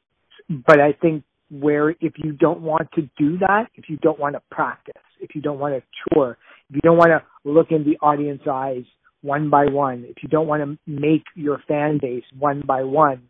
but 0.48 0.80
I 0.80 0.92
think 0.92 1.24
where 1.50 1.90
if 1.90 2.14
you 2.16 2.32
don't 2.32 2.60
want 2.60 2.88
to 2.94 3.02
do 3.18 3.38
that, 3.38 3.66
if 3.74 3.88
you 3.88 3.96
don't 3.98 4.18
want 4.18 4.34
to 4.34 4.42
practice, 4.50 5.02
if 5.20 5.34
you 5.34 5.42
don't 5.42 5.58
want 5.58 5.74
to 5.74 5.82
tour, 6.14 6.38
if 6.68 6.76
you 6.76 6.80
don't 6.82 6.96
want 6.96 7.10
to 7.10 7.22
look 7.44 7.68
in 7.70 7.84
the 7.84 7.98
audience 8.04 8.42
eyes 8.50 8.84
one 9.22 9.50
by 9.50 9.66
one, 9.66 10.04
if 10.08 10.22
you 10.22 10.28
don't 10.28 10.46
want 10.46 10.62
to 10.62 10.78
make 10.90 11.24
your 11.34 11.62
fan 11.66 11.98
base 12.00 12.24
one 12.38 12.62
by 12.66 12.84
one, 12.84 13.22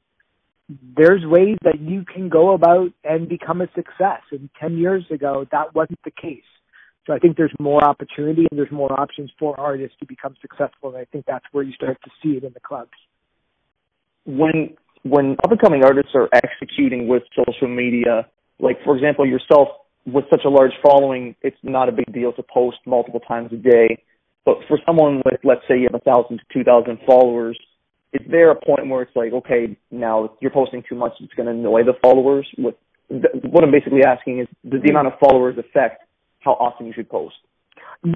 there's 0.96 1.24
ways 1.24 1.56
that 1.64 1.80
you 1.80 2.04
can 2.04 2.28
go 2.28 2.52
about 2.52 2.90
and 3.02 3.28
become 3.28 3.60
a 3.60 3.66
success. 3.74 4.22
And 4.30 4.48
10 4.60 4.78
years 4.78 5.04
ago, 5.10 5.46
that 5.50 5.74
wasn't 5.74 5.98
the 6.04 6.12
case. 6.12 6.44
So 7.06 7.14
I 7.14 7.18
think 7.18 7.36
there's 7.36 7.52
more 7.58 7.82
opportunity 7.82 8.46
and 8.50 8.58
there's 8.58 8.70
more 8.70 8.92
options 8.98 9.30
for 9.38 9.58
artists 9.58 9.96
to 10.00 10.06
become 10.06 10.36
successful. 10.40 10.90
And 10.90 10.98
I 10.98 11.06
think 11.06 11.24
that's 11.26 11.44
where 11.50 11.64
you 11.64 11.72
start 11.72 11.98
to 12.04 12.10
see 12.22 12.36
it 12.36 12.44
in 12.44 12.52
the 12.52 12.60
clubs. 12.60 12.90
When 14.26 14.76
when 15.02 15.36
up 15.44 15.50
and 15.50 15.60
coming 15.60 15.84
artists 15.84 16.12
are 16.14 16.28
executing 16.32 17.08
with 17.08 17.22
social 17.34 17.68
media, 17.68 18.26
like 18.58 18.76
for 18.84 18.96
example 18.96 19.26
yourself 19.26 19.68
with 20.06 20.24
such 20.30 20.42
a 20.44 20.48
large 20.48 20.72
following, 20.82 21.34
it's 21.42 21.56
not 21.62 21.88
a 21.88 21.92
big 21.92 22.12
deal 22.12 22.32
to 22.32 22.42
post 22.42 22.78
multiple 22.86 23.20
times 23.20 23.52
a 23.52 23.56
day. 23.56 24.02
But 24.44 24.56
for 24.68 24.78
someone 24.86 25.22
with 25.24 25.40
let's 25.44 25.62
say 25.68 25.78
you 25.78 25.88
have 25.90 26.00
a 26.00 26.04
thousand 26.04 26.38
to 26.38 26.44
two 26.52 26.64
thousand 26.64 26.98
followers, 27.06 27.58
is 28.12 28.26
there 28.30 28.50
a 28.50 28.56
point 28.56 28.88
where 28.88 29.02
it's 29.02 29.14
like, 29.14 29.32
okay, 29.32 29.76
now 29.90 30.36
you're 30.40 30.50
posting 30.50 30.82
too 30.88 30.96
much, 30.96 31.12
it's 31.20 31.32
going 31.34 31.46
to 31.46 31.52
annoy 31.52 31.84
the 31.84 31.94
followers? 32.02 32.48
What 32.56 32.78
what 33.08 33.64
I'm 33.64 33.72
basically 33.72 34.04
asking 34.06 34.40
is, 34.40 34.48
does 34.68 34.82
the 34.82 34.90
amount 34.90 35.08
of 35.08 35.14
followers 35.18 35.56
affect 35.58 36.04
how 36.40 36.52
often 36.52 36.86
you 36.86 36.92
should 36.92 37.08
post? 37.08 37.34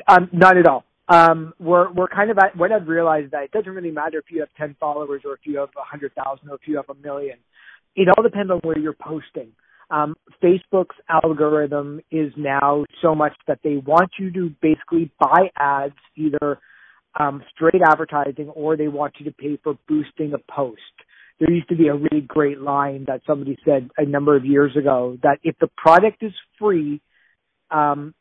Um, 0.09 0.29
not 0.33 0.57
at 0.57 0.67
all. 0.67 0.85
Um, 1.09 1.53
we're 1.59 1.93
we're 1.93 2.09
kind 2.09 2.31
of 2.31 2.39
at 2.39 2.57
what 2.57 2.73
I've 2.73 2.89
realized 2.89 3.33
that 3.33 3.45
it 3.45 3.51
doesn't 3.53 3.73
really 3.73 3.91
matter 3.91 4.19
if 4.19 4.25
you 4.31 4.41
have 4.41 4.49
ten 4.57 4.75
followers 4.81 5.23
or 5.25 5.35
if 5.35 5.41
you 5.45 5.59
have 5.59 5.69
a 5.77 5.85
hundred 5.85 6.13
thousand 6.15 6.49
or 6.49 6.55
if 6.55 6.63
you 6.67 6.77
have 6.77 6.89
a 6.89 6.95
million. 6.95 7.39
It 7.95 8.09
all 8.09 8.23
depends 8.23 8.51
on 8.51 8.59
where 8.63 8.79
you're 8.79 8.95
posting. 8.95 9.53
Um, 9.91 10.17
Facebook's 10.43 10.97
algorithm 11.09 12.01
is 12.11 12.33
now 12.37 12.85
so 13.03 13.15
much 13.15 13.35
that 13.47 13.61
they 13.63 13.77
want 13.77 14.11
you 14.19 14.33
to 14.33 14.51
basically 14.63 15.11
buy 15.21 15.51
ads, 15.57 15.95
either 16.17 16.59
um, 17.19 17.43
straight 17.55 17.83
advertising 17.87 18.49
or 18.49 18.77
they 18.77 18.89
want 18.89 19.15
you 19.19 19.27
to 19.27 19.33
pay 19.33 19.59
for 19.63 19.79
boosting 19.87 20.33
a 20.33 20.53
post. 20.53 20.81
There 21.39 21.51
used 21.51 21.69
to 21.69 21.77
be 21.77 21.89
a 21.89 21.95
really 21.95 22.23
great 22.27 22.61
line 22.61 23.05
that 23.09 23.21
somebody 23.27 23.59
said 23.65 23.91
a 23.99 24.05
number 24.05 24.37
of 24.37 24.45
years 24.45 24.77
ago 24.77 25.19
that 25.23 25.39
if 25.43 25.57
the 25.61 25.69
product 25.77 26.23
is 26.23 26.33
free, 26.59 27.01
um, 27.71 28.15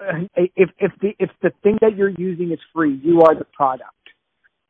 Uh, 0.00 0.26
if 0.34 0.70
if 0.78 0.92
the 1.00 1.14
if 1.18 1.30
the 1.42 1.50
thing 1.62 1.78
that 1.80 1.96
you're 1.96 2.08
using 2.08 2.52
is 2.52 2.58
free, 2.74 3.00
you 3.02 3.22
are 3.22 3.34
the 3.34 3.44
product. 3.44 3.92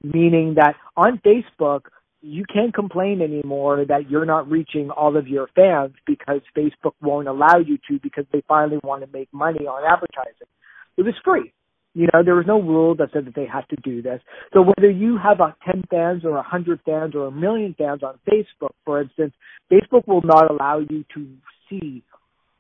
Meaning 0.03 0.55
that 0.57 0.75
on 0.97 1.21
Facebook, 1.27 1.83
you 2.21 2.45
can't 2.53 2.75
complain 2.75 3.21
anymore 3.21 3.85
that 3.87 4.11
you're 4.11 4.25
not 4.25 4.51
reaching 4.51 4.91
all 4.91 5.17
of 5.17 5.29
your 5.29 5.49
fans 5.55 5.95
because 6.07 6.41
Facebook 6.57 6.93
won't 7.01 7.29
allow 7.29 7.59
you 7.59 7.79
to 7.89 7.99
because 8.03 8.25
they 8.33 8.43
finally 8.49 8.79
want 8.83 9.03
to 9.05 9.09
make 9.13 9.29
money 9.33 9.67
on 9.67 9.83
advertising. 9.85 10.49
It 10.97 11.03
was 11.03 11.15
free. 11.25 11.53
You 11.95 12.07
know, 12.13 12.23
there 12.25 12.35
was 12.35 12.47
no 12.47 12.61
rule 12.61 12.95
that 12.97 13.11
said 13.13 13.25
that 13.27 13.35
they 13.35 13.47
had 13.47 13.65
to 13.71 13.77
do 13.83 14.03
this. 14.03 14.21
So 14.53 14.63
whether 14.63 14.91
you 14.91 15.19
have 15.19 15.41
a 15.41 15.57
10 15.67 15.85
fans 15.91 16.25
or 16.25 16.31
a 16.31 16.45
100 16.47 16.81
fans 16.85 17.15
or 17.15 17.27
a 17.27 17.33
million 17.33 17.75
fans 17.77 18.03
on 18.03 18.19
Facebook, 18.29 18.75
for 18.85 19.01
instance, 19.01 19.33
Facebook 19.73 20.07
will 20.07 20.23
not 20.23 20.51
allow 20.51 20.79
you 20.79 21.05
to 21.15 21.27
see 21.69 22.03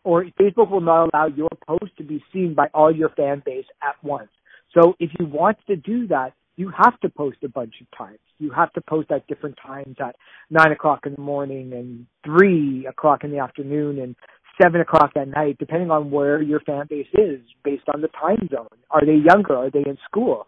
or 0.09 0.25
Facebook 0.41 0.71
will 0.71 0.81
not 0.81 1.11
allow 1.13 1.27
your 1.27 1.51
post 1.67 1.93
to 1.99 2.03
be 2.03 2.25
seen 2.33 2.55
by 2.55 2.67
all 2.73 2.91
your 2.91 3.11
fan 3.11 3.43
base 3.45 3.67
at 3.83 4.03
once. 4.03 4.31
So 4.75 4.95
if 4.99 5.11
you 5.21 5.27
want 5.27 5.59
to 5.67 5.77
do 5.77 6.07
that, 6.07 6.33
you 6.57 6.73
have 6.75 6.99
to 7.01 7.11
post 7.11 7.37
a 7.45 7.49
bunch 7.51 7.75
of 7.83 7.87
times. 7.97 8.19
You 8.39 8.51
have 8.53 8.73
to 8.73 8.81
post 8.81 9.11
at 9.11 9.27
different 9.27 9.57
times 9.65 9.97
at 10.01 10.17
nine 10.49 10.73
o'clock 10.73 11.01
in 11.05 11.13
the 11.15 11.21
morning 11.21 11.75
and 11.75 12.07
three 12.25 12.87
o'clock 12.87 13.23
in 13.23 13.33
the 13.33 13.39
afternoon 13.41 13.99
and 13.99 14.17
seven 14.61 14.81
o'clock 14.81 15.11
at 15.15 15.29
night, 15.29 15.59
depending 15.59 15.91
on 15.91 16.11
where 16.11 16.41
your 16.41 16.61
fan 16.61 16.87
base 16.89 17.07
is 17.13 17.41
based 17.63 17.85
on 17.95 18.01
the 18.01 18.09
time 18.09 18.49
zone. 18.51 18.79
Are 18.91 19.05
they 19.05 19.21
younger? 19.31 19.57
Are 19.57 19.71
they 19.71 19.85
in 19.87 19.99
school? 20.11 20.47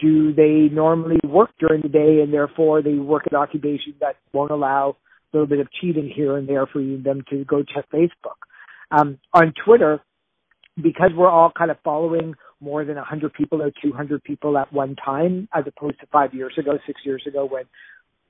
Do 0.00 0.34
they 0.34 0.68
normally 0.70 1.18
work 1.24 1.48
during 1.58 1.80
the 1.80 1.88
day 1.88 2.20
and 2.22 2.30
therefore 2.30 2.82
they 2.82 2.96
work 2.96 3.22
an 3.30 3.38
occupation 3.38 3.94
that 4.02 4.16
won't 4.34 4.50
allow 4.50 4.98
a 5.32 5.36
little 5.36 5.48
bit 5.48 5.60
of 5.60 5.68
cheating 5.80 6.12
here 6.14 6.36
and 6.36 6.46
there 6.46 6.66
for 6.66 6.82
them 6.82 7.24
to 7.30 7.46
go 7.46 7.62
check 7.62 7.86
Facebook? 7.90 8.36
Um, 8.90 9.18
on 9.34 9.52
Twitter, 9.64 10.00
because 10.82 11.10
we're 11.14 11.30
all 11.30 11.52
kind 11.56 11.70
of 11.70 11.76
following 11.84 12.34
more 12.60 12.84
than 12.84 12.96
100 12.96 13.32
people 13.32 13.62
or 13.62 13.70
200 13.82 14.22
people 14.22 14.56
at 14.58 14.72
one 14.72 14.96
time, 14.96 15.48
as 15.54 15.64
opposed 15.66 16.00
to 16.00 16.06
five 16.06 16.34
years 16.34 16.54
ago, 16.58 16.78
six 16.86 17.00
years 17.04 17.22
ago 17.26 17.44
when 17.44 17.64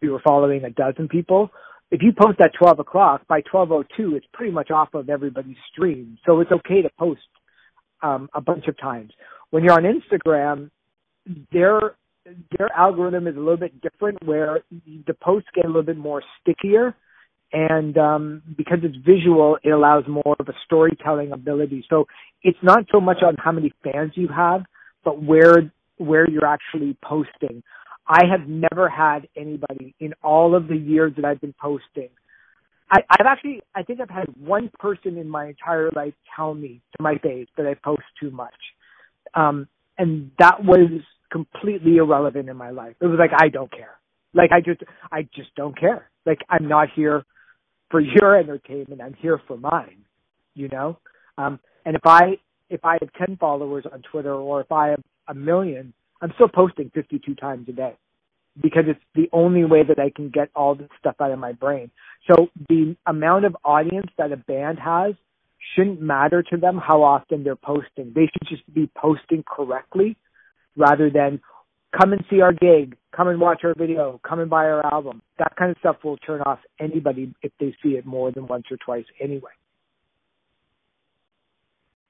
we 0.03 0.09
were 0.09 0.21
following 0.25 0.65
a 0.65 0.71
dozen 0.71 1.09
people. 1.09 1.50
If 1.91 2.03
you 2.03 2.12
post 2.12 2.38
at 2.41 2.53
12 2.59 2.81
o'clock, 2.81 3.27
by 3.29 3.41
12.02, 3.43 4.17
it's 4.17 4.27
pretty 4.33 4.53
much 4.53 4.71
off 4.71 4.93
of 4.95 5.09
everybody's 5.09 5.57
stream. 5.73 6.19
So 6.27 6.41
it's 6.41 6.53
okay 6.53 6.83
to 6.83 6.91
post 6.99 7.21
um, 8.03 8.29
a 8.35 8.41
bunch 8.41 8.67
of 8.69 8.79
times. 8.79 9.12
When 9.50 9.65
you're 9.65 9.73
on 9.73 9.85
Instagram, 9.85 10.71
their 11.53 11.97
their 12.59 12.71
algorithm 12.77 13.27
is 13.27 13.37
a 13.37 13.38
little 13.38 13.57
bit 13.57 13.81
different 13.81 14.23
where 14.23 14.61
the 14.71 15.15
posts 15.15 15.49
get 15.55 15.65
a 15.65 15.69
little 15.69 15.83
bit 15.83 15.97
more 15.97 16.23
stickier 16.41 16.95
and 17.52 17.97
um, 17.97 18.43
because 18.57 18.78
it's 18.83 18.97
visual, 18.97 19.59
it 19.62 19.71
allows 19.71 20.05
more 20.07 20.37
of 20.38 20.49
a 20.49 20.55
storytelling 20.64 21.33
ability. 21.33 21.85
So 21.88 22.07
it's 22.43 22.59
not 22.62 22.85
so 22.93 23.00
much 23.00 23.23
on 23.23 23.37
how 23.38 23.52
many 23.52 23.73
fans 23.83 24.12
you 24.14 24.28
have, 24.28 24.64
but 25.05 25.23
where 25.23 25.73
where 25.97 26.28
you're 26.31 26.47
actually 26.47 26.97
posting. 27.02 27.62
I 28.07 28.23
have 28.31 28.49
never 28.49 28.88
had 28.88 29.28
anybody 29.37 29.95
in 30.00 30.14
all 30.23 30.55
of 30.55 30.69
the 30.69 30.76
years 30.76 31.12
that 31.17 31.25
I've 31.25 31.40
been 31.40 31.55
posting. 31.61 32.09
I, 32.90 33.00
I've 33.11 33.26
actually, 33.26 33.61
I 33.75 33.83
think 33.83 34.00
I've 34.00 34.09
had 34.09 34.26
one 34.38 34.71
person 34.78 35.19
in 35.19 35.28
my 35.28 35.49
entire 35.49 35.90
life 35.95 36.14
tell 36.35 36.55
me 36.55 36.81
to 36.97 37.02
my 37.02 37.19
face 37.19 37.49
that 37.59 37.67
I 37.67 37.75
post 37.75 38.05
too 38.21 38.31
much, 38.31 38.55
um, 39.35 39.69
and 39.99 40.31
that 40.38 40.64
was 40.64 40.88
completely 41.31 41.97
irrelevant 41.97 42.49
in 42.49 42.57
my 42.57 42.71
life. 42.71 42.95
It 43.00 43.07
was 43.07 43.19
like 43.19 43.33
I 43.37 43.49
don't 43.49 43.71
care. 43.71 43.99
Like 44.33 44.52
I 44.52 44.61
just, 44.61 44.83
I 45.11 45.23
just 45.35 45.55
don't 45.57 45.78
care. 45.78 46.09
Like 46.25 46.38
I'm 46.49 46.69
not 46.69 46.88
here 46.95 47.25
for 47.90 48.00
your 48.00 48.37
entertainment. 48.37 49.00
I'm 49.00 49.14
here 49.14 49.40
for 49.47 49.57
mine, 49.57 50.04
you 50.54 50.68
know? 50.68 50.99
Um, 51.37 51.61
and 51.85 51.97
if 51.97 52.02
I, 52.04 52.38
if 52.68 52.85
I 52.85 52.99
have 53.00 53.26
10 53.26 53.37
followers 53.38 53.85
on 53.90 54.02
Twitter 54.02 54.35
or 54.35 54.61
if 54.61 54.71
I 54.73 54.88
have 54.88 55.02
a 55.28 55.35
million, 55.35 55.92
I'm 56.21 56.33
still 56.35 56.49
posting 56.49 56.90
52 56.95 57.35
times 57.37 57.68
a 57.68 57.73
day 57.73 57.95
because 58.61 58.85
it's 58.88 59.00
the 59.14 59.28
only 59.33 59.64
way 59.64 59.83
that 59.85 59.99
I 59.99 60.11
can 60.11 60.30
get 60.30 60.50
all 60.54 60.75
this 60.75 60.88
stuff 60.99 61.16
out 61.21 61.30
of 61.30 61.38
my 61.38 61.52
brain. 61.52 61.90
So 62.30 62.49
the 62.68 62.97
amount 63.07 63.45
of 63.45 63.57
audience 63.64 64.11
that 64.18 64.33
a 64.33 64.37
band 64.37 64.78
has 64.80 65.14
shouldn't 65.75 66.00
matter 66.00 66.42
to 66.42 66.57
them 66.57 66.78
how 66.78 67.02
often 67.02 67.45
they're 67.45 67.57
posting. 67.57 68.12
They 68.14 68.26
should 68.33 68.49
just 68.49 68.62
be 68.73 68.90
posting 68.97 69.45
correctly 69.45 70.16
rather 70.76 71.11
than, 71.11 71.40
come 71.97 72.12
and 72.12 72.25
see 72.28 72.40
our 72.40 72.52
gig, 72.52 72.97
come 73.14 73.28
and 73.28 73.40
watch 73.40 73.61
our 73.64 73.75
video, 73.76 74.21
come 74.26 74.40
and 74.40 74.50
buy 74.50 74.64
our 74.64 74.85
album. 74.92 75.23
That 75.38 75.57
kind 75.57 75.71
of 75.71 75.76
stuff 75.78 75.97
will 76.04 76.16
turn 76.18 76.40
off 76.42 76.59
anybody 76.80 77.35
if 77.42 77.52
they 77.59 77.75
see 77.83 77.90
it 77.90 78.07
more 78.07 78.30
than 78.30 78.47
once 78.47 78.64
or 78.71 78.76
twice 78.76 79.07
anyway. 79.21 79.50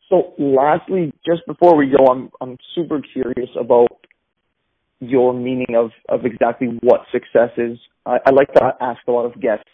So 0.08 0.32
lastly, 0.38 1.12
just 1.26 1.46
before 1.46 1.76
we 1.76 1.86
go, 1.86 2.10
I'm 2.10 2.30
I'm 2.40 2.56
super 2.74 3.00
curious 3.12 3.50
about 3.60 3.88
your 5.00 5.32
meaning 5.32 5.76
of, 5.76 5.90
of 6.08 6.24
exactly 6.24 6.78
what 6.82 7.02
success 7.12 7.50
is. 7.56 7.78
I, 8.04 8.18
I 8.26 8.30
like 8.30 8.52
to 8.54 8.72
ask 8.80 9.00
a 9.06 9.12
lot 9.12 9.26
of 9.26 9.40
guests 9.40 9.68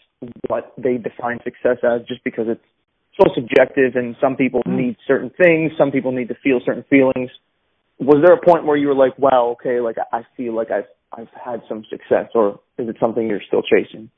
what 0.47 0.73
they 0.77 0.97
define 0.97 1.39
success 1.43 1.77
as 1.83 2.01
just 2.07 2.23
because 2.23 2.45
it's 2.47 2.61
so 3.19 3.33
subjective 3.33 3.95
and 3.95 4.15
some 4.21 4.35
people 4.35 4.61
mm-hmm. 4.67 4.77
need 4.77 4.97
certain 5.07 5.31
things, 5.41 5.71
some 5.77 5.91
people 5.91 6.11
need 6.11 6.27
to 6.27 6.35
feel 6.43 6.59
certain 6.65 6.83
feelings 6.89 7.31
was 7.99 8.21
there 8.23 8.33
a 8.33 8.45
point 8.45 8.65
where 8.65 8.77
you 8.77 8.87
were 8.87 8.95
like, 8.95 9.17
wow, 9.17 9.55
okay, 9.59 9.79
like 9.79 9.97
I 10.11 10.21
feel 10.35 10.55
like 10.55 10.71
I've 10.71 10.85
I've 11.13 11.29
had 11.33 11.61
some 11.69 11.85
success, 11.89 12.29
or 12.35 12.59
is 12.77 12.89
it 12.89 12.97
something 12.99 13.27
you're 13.27 13.41
still 13.47 13.61
chasing? 13.61 14.09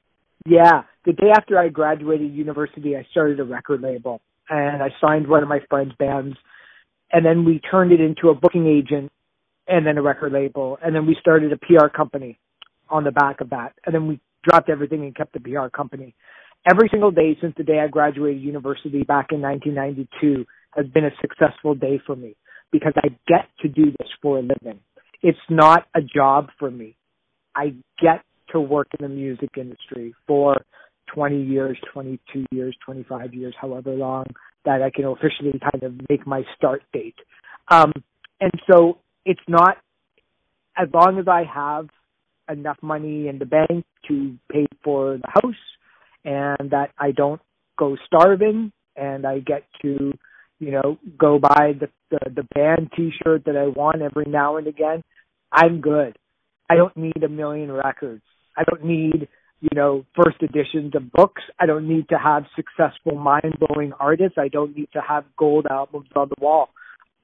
Yeah, 0.46 0.84
the 1.06 1.14
day 1.14 1.30
after 1.36 1.60
I 1.60 1.70
graduated 1.70 2.34
university, 2.34 2.96
I 2.96 3.06
started 3.12 3.40
a 3.40 3.44
record 3.44 3.82
label, 3.82 4.22
and 4.50 4.82
I 4.82 4.90
signed 5.00 5.28
one 5.28 5.44
of 5.44 5.50
my 5.50 5.60
friends' 5.70 5.94
bands, 6.00 6.38
and 7.12 7.26
then 7.26 7.46
we 7.46 7.60
turned 7.60 7.92
it 7.92 8.00
into 8.00 8.30
a 8.30 8.36
booking 8.36 8.66
agent, 8.68 9.12
and 9.68 9.86
then 9.86 9.98
a 9.98 10.02
record 10.02 10.32
label, 10.32 10.80
and 10.84 10.96
then 10.96 11.06
we 11.06 11.16
started 11.20 11.52
a 11.52 11.58
PR 11.58 11.88
company 11.88 12.40
on 12.90 13.04
the 13.04 13.12
back 13.12 13.42
of 13.42 13.50
that, 13.52 13.74
and 13.86 13.94
then 13.94 14.08
we 14.08 14.20
dropped 14.44 14.70
everything 14.70 15.04
and 15.04 15.16
kept 15.16 15.34
the 15.34 15.40
PR 15.40 15.68
company. 15.68 16.16
Every 16.70 16.90
single 16.90 17.12
day 17.12 17.38
since 17.40 17.54
the 17.58 17.64
day 17.64 17.80
I 17.80 17.88
graduated 17.88 18.42
university 18.42 19.04
back 19.04 19.28
in 19.32 19.42
1992 19.42 20.46
has 20.72 20.88
been 20.88 21.06
a 21.06 21.12
successful 21.22 21.76
day 21.76 22.00
for 22.06 22.16
me 22.16 22.36
because 22.72 22.94
I 22.98 23.10
get 23.28 23.48
to 23.62 23.68
do 23.68 23.86
this 23.86 24.10
for 24.22 24.40
a 24.40 24.42
living. 24.42 24.80
It's 25.22 25.38
not 25.50 25.88
a 25.96 26.02
job 26.02 26.50
for 26.60 26.70
me. 26.70 26.96
I 27.56 27.74
get 28.00 28.24
to 28.52 28.60
work 28.60 28.88
in 28.98 29.04
the 29.04 29.10
music 29.10 29.50
industry 29.58 30.14
for 30.28 30.64
20 31.14 31.42
years, 31.42 31.78
22 31.94 32.46
years, 32.52 32.76
25 32.86 33.34
years, 33.34 33.56
however 33.60 33.94
long 33.94 34.26
that 34.66 34.82
I 34.82 34.90
can 34.90 35.06
officially 35.06 35.60
kind 35.60 35.84
of 35.84 35.94
make 36.10 36.28
my 36.28 36.44
start 36.56 36.84
date. 36.94 37.16
Um, 37.70 37.94
and 38.40 38.52
so 38.70 39.00
it's 39.26 39.42
not 39.48 39.78
as 40.78 40.90
long 40.94 41.18
as 41.20 41.28
I 41.28 41.44
have 41.44 41.88
enough 42.50 42.78
money 42.82 43.28
in 43.28 43.40
the 43.40 43.46
bank 43.46 43.86
to 44.08 44.38
pay 44.52 44.68
for 44.84 45.18
the 45.18 45.28
house 45.28 45.56
and 46.24 46.72
that 46.72 46.92
I 46.98 47.12
don't 47.12 47.42
go 47.78 47.98
starving 48.06 48.72
and 48.96 49.26
I 49.26 49.40
get 49.40 49.64
to 49.82 50.14
you 50.60 50.72
know, 50.72 50.98
go 51.18 51.40
buy 51.40 51.74
the, 51.80 51.90
the 52.10 52.20
the 52.36 52.44
band 52.56 52.92
T-shirt 52.96 53.46
that 53.46 53.58
I 53.58 53.68
want 53.68 54.02
every 54.02 54.26
now 54.26 54.58
and 54.58 54.68
again, 54.68 55.04
I'm 55.52 55.82
good. 55.82 56.18
I 56.70 56.76
don't 56.76 56.96
need 56.98 57.24
a 57.24 57.30
million 57.30 57.72
records. 57.72 58.24
I 58.58 58.64
don't 58.64 58.84
need 58.84 59.28
you 59.62 59.70
know, 59.74 60.06
first 60.16 60.38
editions 60.42 60.94
of 60.96 61.12
books. 61.12 61.42
I 61.60 61.66
don't 61.66 61.88
need 61.88 62.10
to 62.10 62.18
have 62.18 62.46
successful, 62.56 63.16
mind 63.16 63.58
blowing 63.60 63.92
artists. 64.00 64.38
I 64.38 64.50
don't 64.50 64.76
need 64.76 64.90
to 64.94 65.02
have 65.02 65.26
gold 65.38 65.66
albums 65.70 66.10
on 66.16 66.30
the 66.30 66.42
wall. 66.44 66.70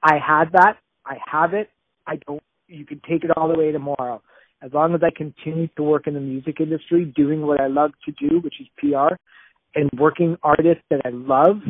I 0.02 0.14
had 0.14 0.52
that. 0.52 0.78
I 1.06 1.16
have 1.30 1.54
it. 1.54 1.70
I 2.06 2.16
don't, 2.26 2.42
you 2.66 2.84
can 2.84 3.00
take 3.08 3.24
it 3.24 3.30
all 3.36 3.48
the 3.48 3.58
way 3.58 3.70
tomorrow. 3.70 4.20
As 4.62 4.72
long 4.72 4.94
as 4.94 5.02
I 5.02 5.10
continue 5.16 5.68
to 5.76 5.82
work 5.82 6.06
in 6.06 6.14
the 6.14 6.20
music 6.20 6.56
industry, 6.58 7.04
doing 7.04 7.42
what 7.46 7.60
I 7.60 7.66
love 7.66 7.92
to 8.06 8.12
do, 8.12 8.40
which 8.40 8.60
is 8.60 8.66
PR, 8.78 9.14
and 9.74 9.90
working 9.98 10.36
artists 10.42 10.82
that 10.90 11.02
I 11.04 11.10
love 11.10 11.60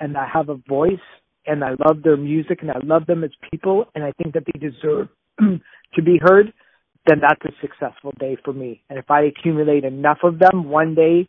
and 0.00 0.16
I 0.16 0.26
have 0.32 0.48
a 0.48 0.56
voice 0.68 0.98
and 1.46 1.62
I 1.62 1.70
love 1.70 2.02
their 2.02 2.16
music 2.16 2.58
and 2.62 2.70
I 2.70 2.78
love 2.82 3.06
them 3.06 3.22
as 3.22 3.30
people 3.50 3.86
and 3.94 4.02
I 4.04 4.12
think 4.12 4.34
that 4.34 4.44
they 4.46 4.58
deserve 4.58 5.08
to 5.38 6.02
be 6.02 6.18
heard, 6.20 6.52
then 7.06 7.20
that's 7.20 7.42
a 7.44 7.56
successful 7.60 8.12
day 8.18 8.36
for 8.44 8.52
me. 8.52 8.82
And 8.90 8.98
if 8.98 9.10
I 9.10 9.22
accumulate 9.22 9.84
enough 9.84 10.18
of 10.22 10.38
them 10.38 10.68
one 10.68 10.94
day, 10.94 11.28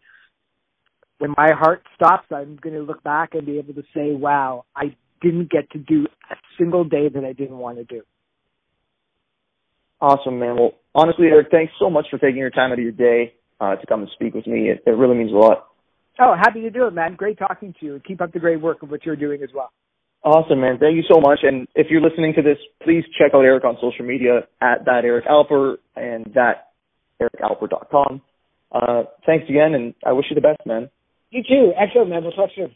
when 1.19 1.33
my 1.37 1.51
heart 1.53 1.83
stops, 1.95 2.27
I'm 2.31 2.57
going 2.61 2.75
to 2.75 2.81
look 2.81 3.03
back 3.03 3.35
and 3.35 3.45
be 3.45 3.59
able 3.59 3.75
to 3.75 3.83
say, 3.93 4.11
wow, 4.11 4.65
I 4.75 4.95
didn't 5.21 5.51
get 5.51 5.69
to 5.71 5.77
do 5.77 6.07
a 6.31 6.35
single 6.57 6.83
day 6.83 7.09
that 7.09 7.23
I 7.23 7.33
didn't 7.33 7.57
want 7.57 7.77
to 7.77 7.83
do. 7.83 8.01
Awesome, 10.01 10.39
man. 10.39 10.55
Well, 10.55 10.71
honestly, 10.95 11.27
Eric, 11.27 11.49
thanks 11.51 11.73
so 11.79 11.89
much 11.91 12.07
for 12.09 12.17
taking 12.17 12.37
your 12.37 12.49
time 12.49 12.71
out 12.71 12.79
of 12.79 12.83
your 12.83 12.91
day 12.91 13.35
uh, 13.59 13.75
to 13.75 13.85
come 13.85 14.01
and 14.01 14.09
speak 14.15 14.33
with 14.33 14.47
me. 14.47 14.69
It, 14.69 14.83
it 14.87 14.97
really 14.97 15.15
means 15.15 15.31
a 15.31 15.35
lot. 15.35 15.67
Oh, 16.23 16.35
happy 16.37 16.61
to 16.61 16.69
do 16.69 16.85
it, 16.85 16.93
man. 16.93 17.15
Great 17.15 17.39
talking 17.39 17.73
to 17.79 17.85
you. 17.85 18.01
Keep 18.07 18.21
up 18.21 18.31
the 18.31 18.39
great 18.39 18.61
work 18.61 18.83
of 18.83 18.91
what 18.91 19.03
you're 19.03 19.15
doing 19.15 19.41
as 19.41 19.49
well. 19.55 19.71
Awesome, 20.23 20.61
man. 20.61 20.77
Thank 20.77 20.95
you 20.95 21.03
so 21.11 21.19
much. 21.19 21.39
And 21.41 21.67
if 21.73 21.87
you're 21.89 22.01
listening 22.01 22.33
to 22.35 22.43
this, 22.43 22.57
please 22.83 23.03
check 23.17 23.31
out 23.33 23.41
Eric 23.41 23.63
on 23.63 23.75
social 23.81 24.05
media 24.05 24.41
at 24.61 24.85
that 24.85 25.01
Eric 25.03 25.25
Alper 25.25 25.77
and 25.95 26.31
that 26.35 26.73
ericalper.com. 27.19 28.21
Uh, 28.71 29.03
thanks 29.25 29.49
again, 29.49 29.73
and 29.73 29.95
I 30.05 30.11
wish 30.11 30.27
you 30.29 30.35
the 30.35 30.41
best, 30.41 30.61
man. 30.63 30.91
You 31.31 31.41
too. 31.41 31.73
Excellent, 31.75 32.09
man. 32.09 32.21
We'll 32.21 32.33
talk 32.33 32.51
soon. 32.55 32.75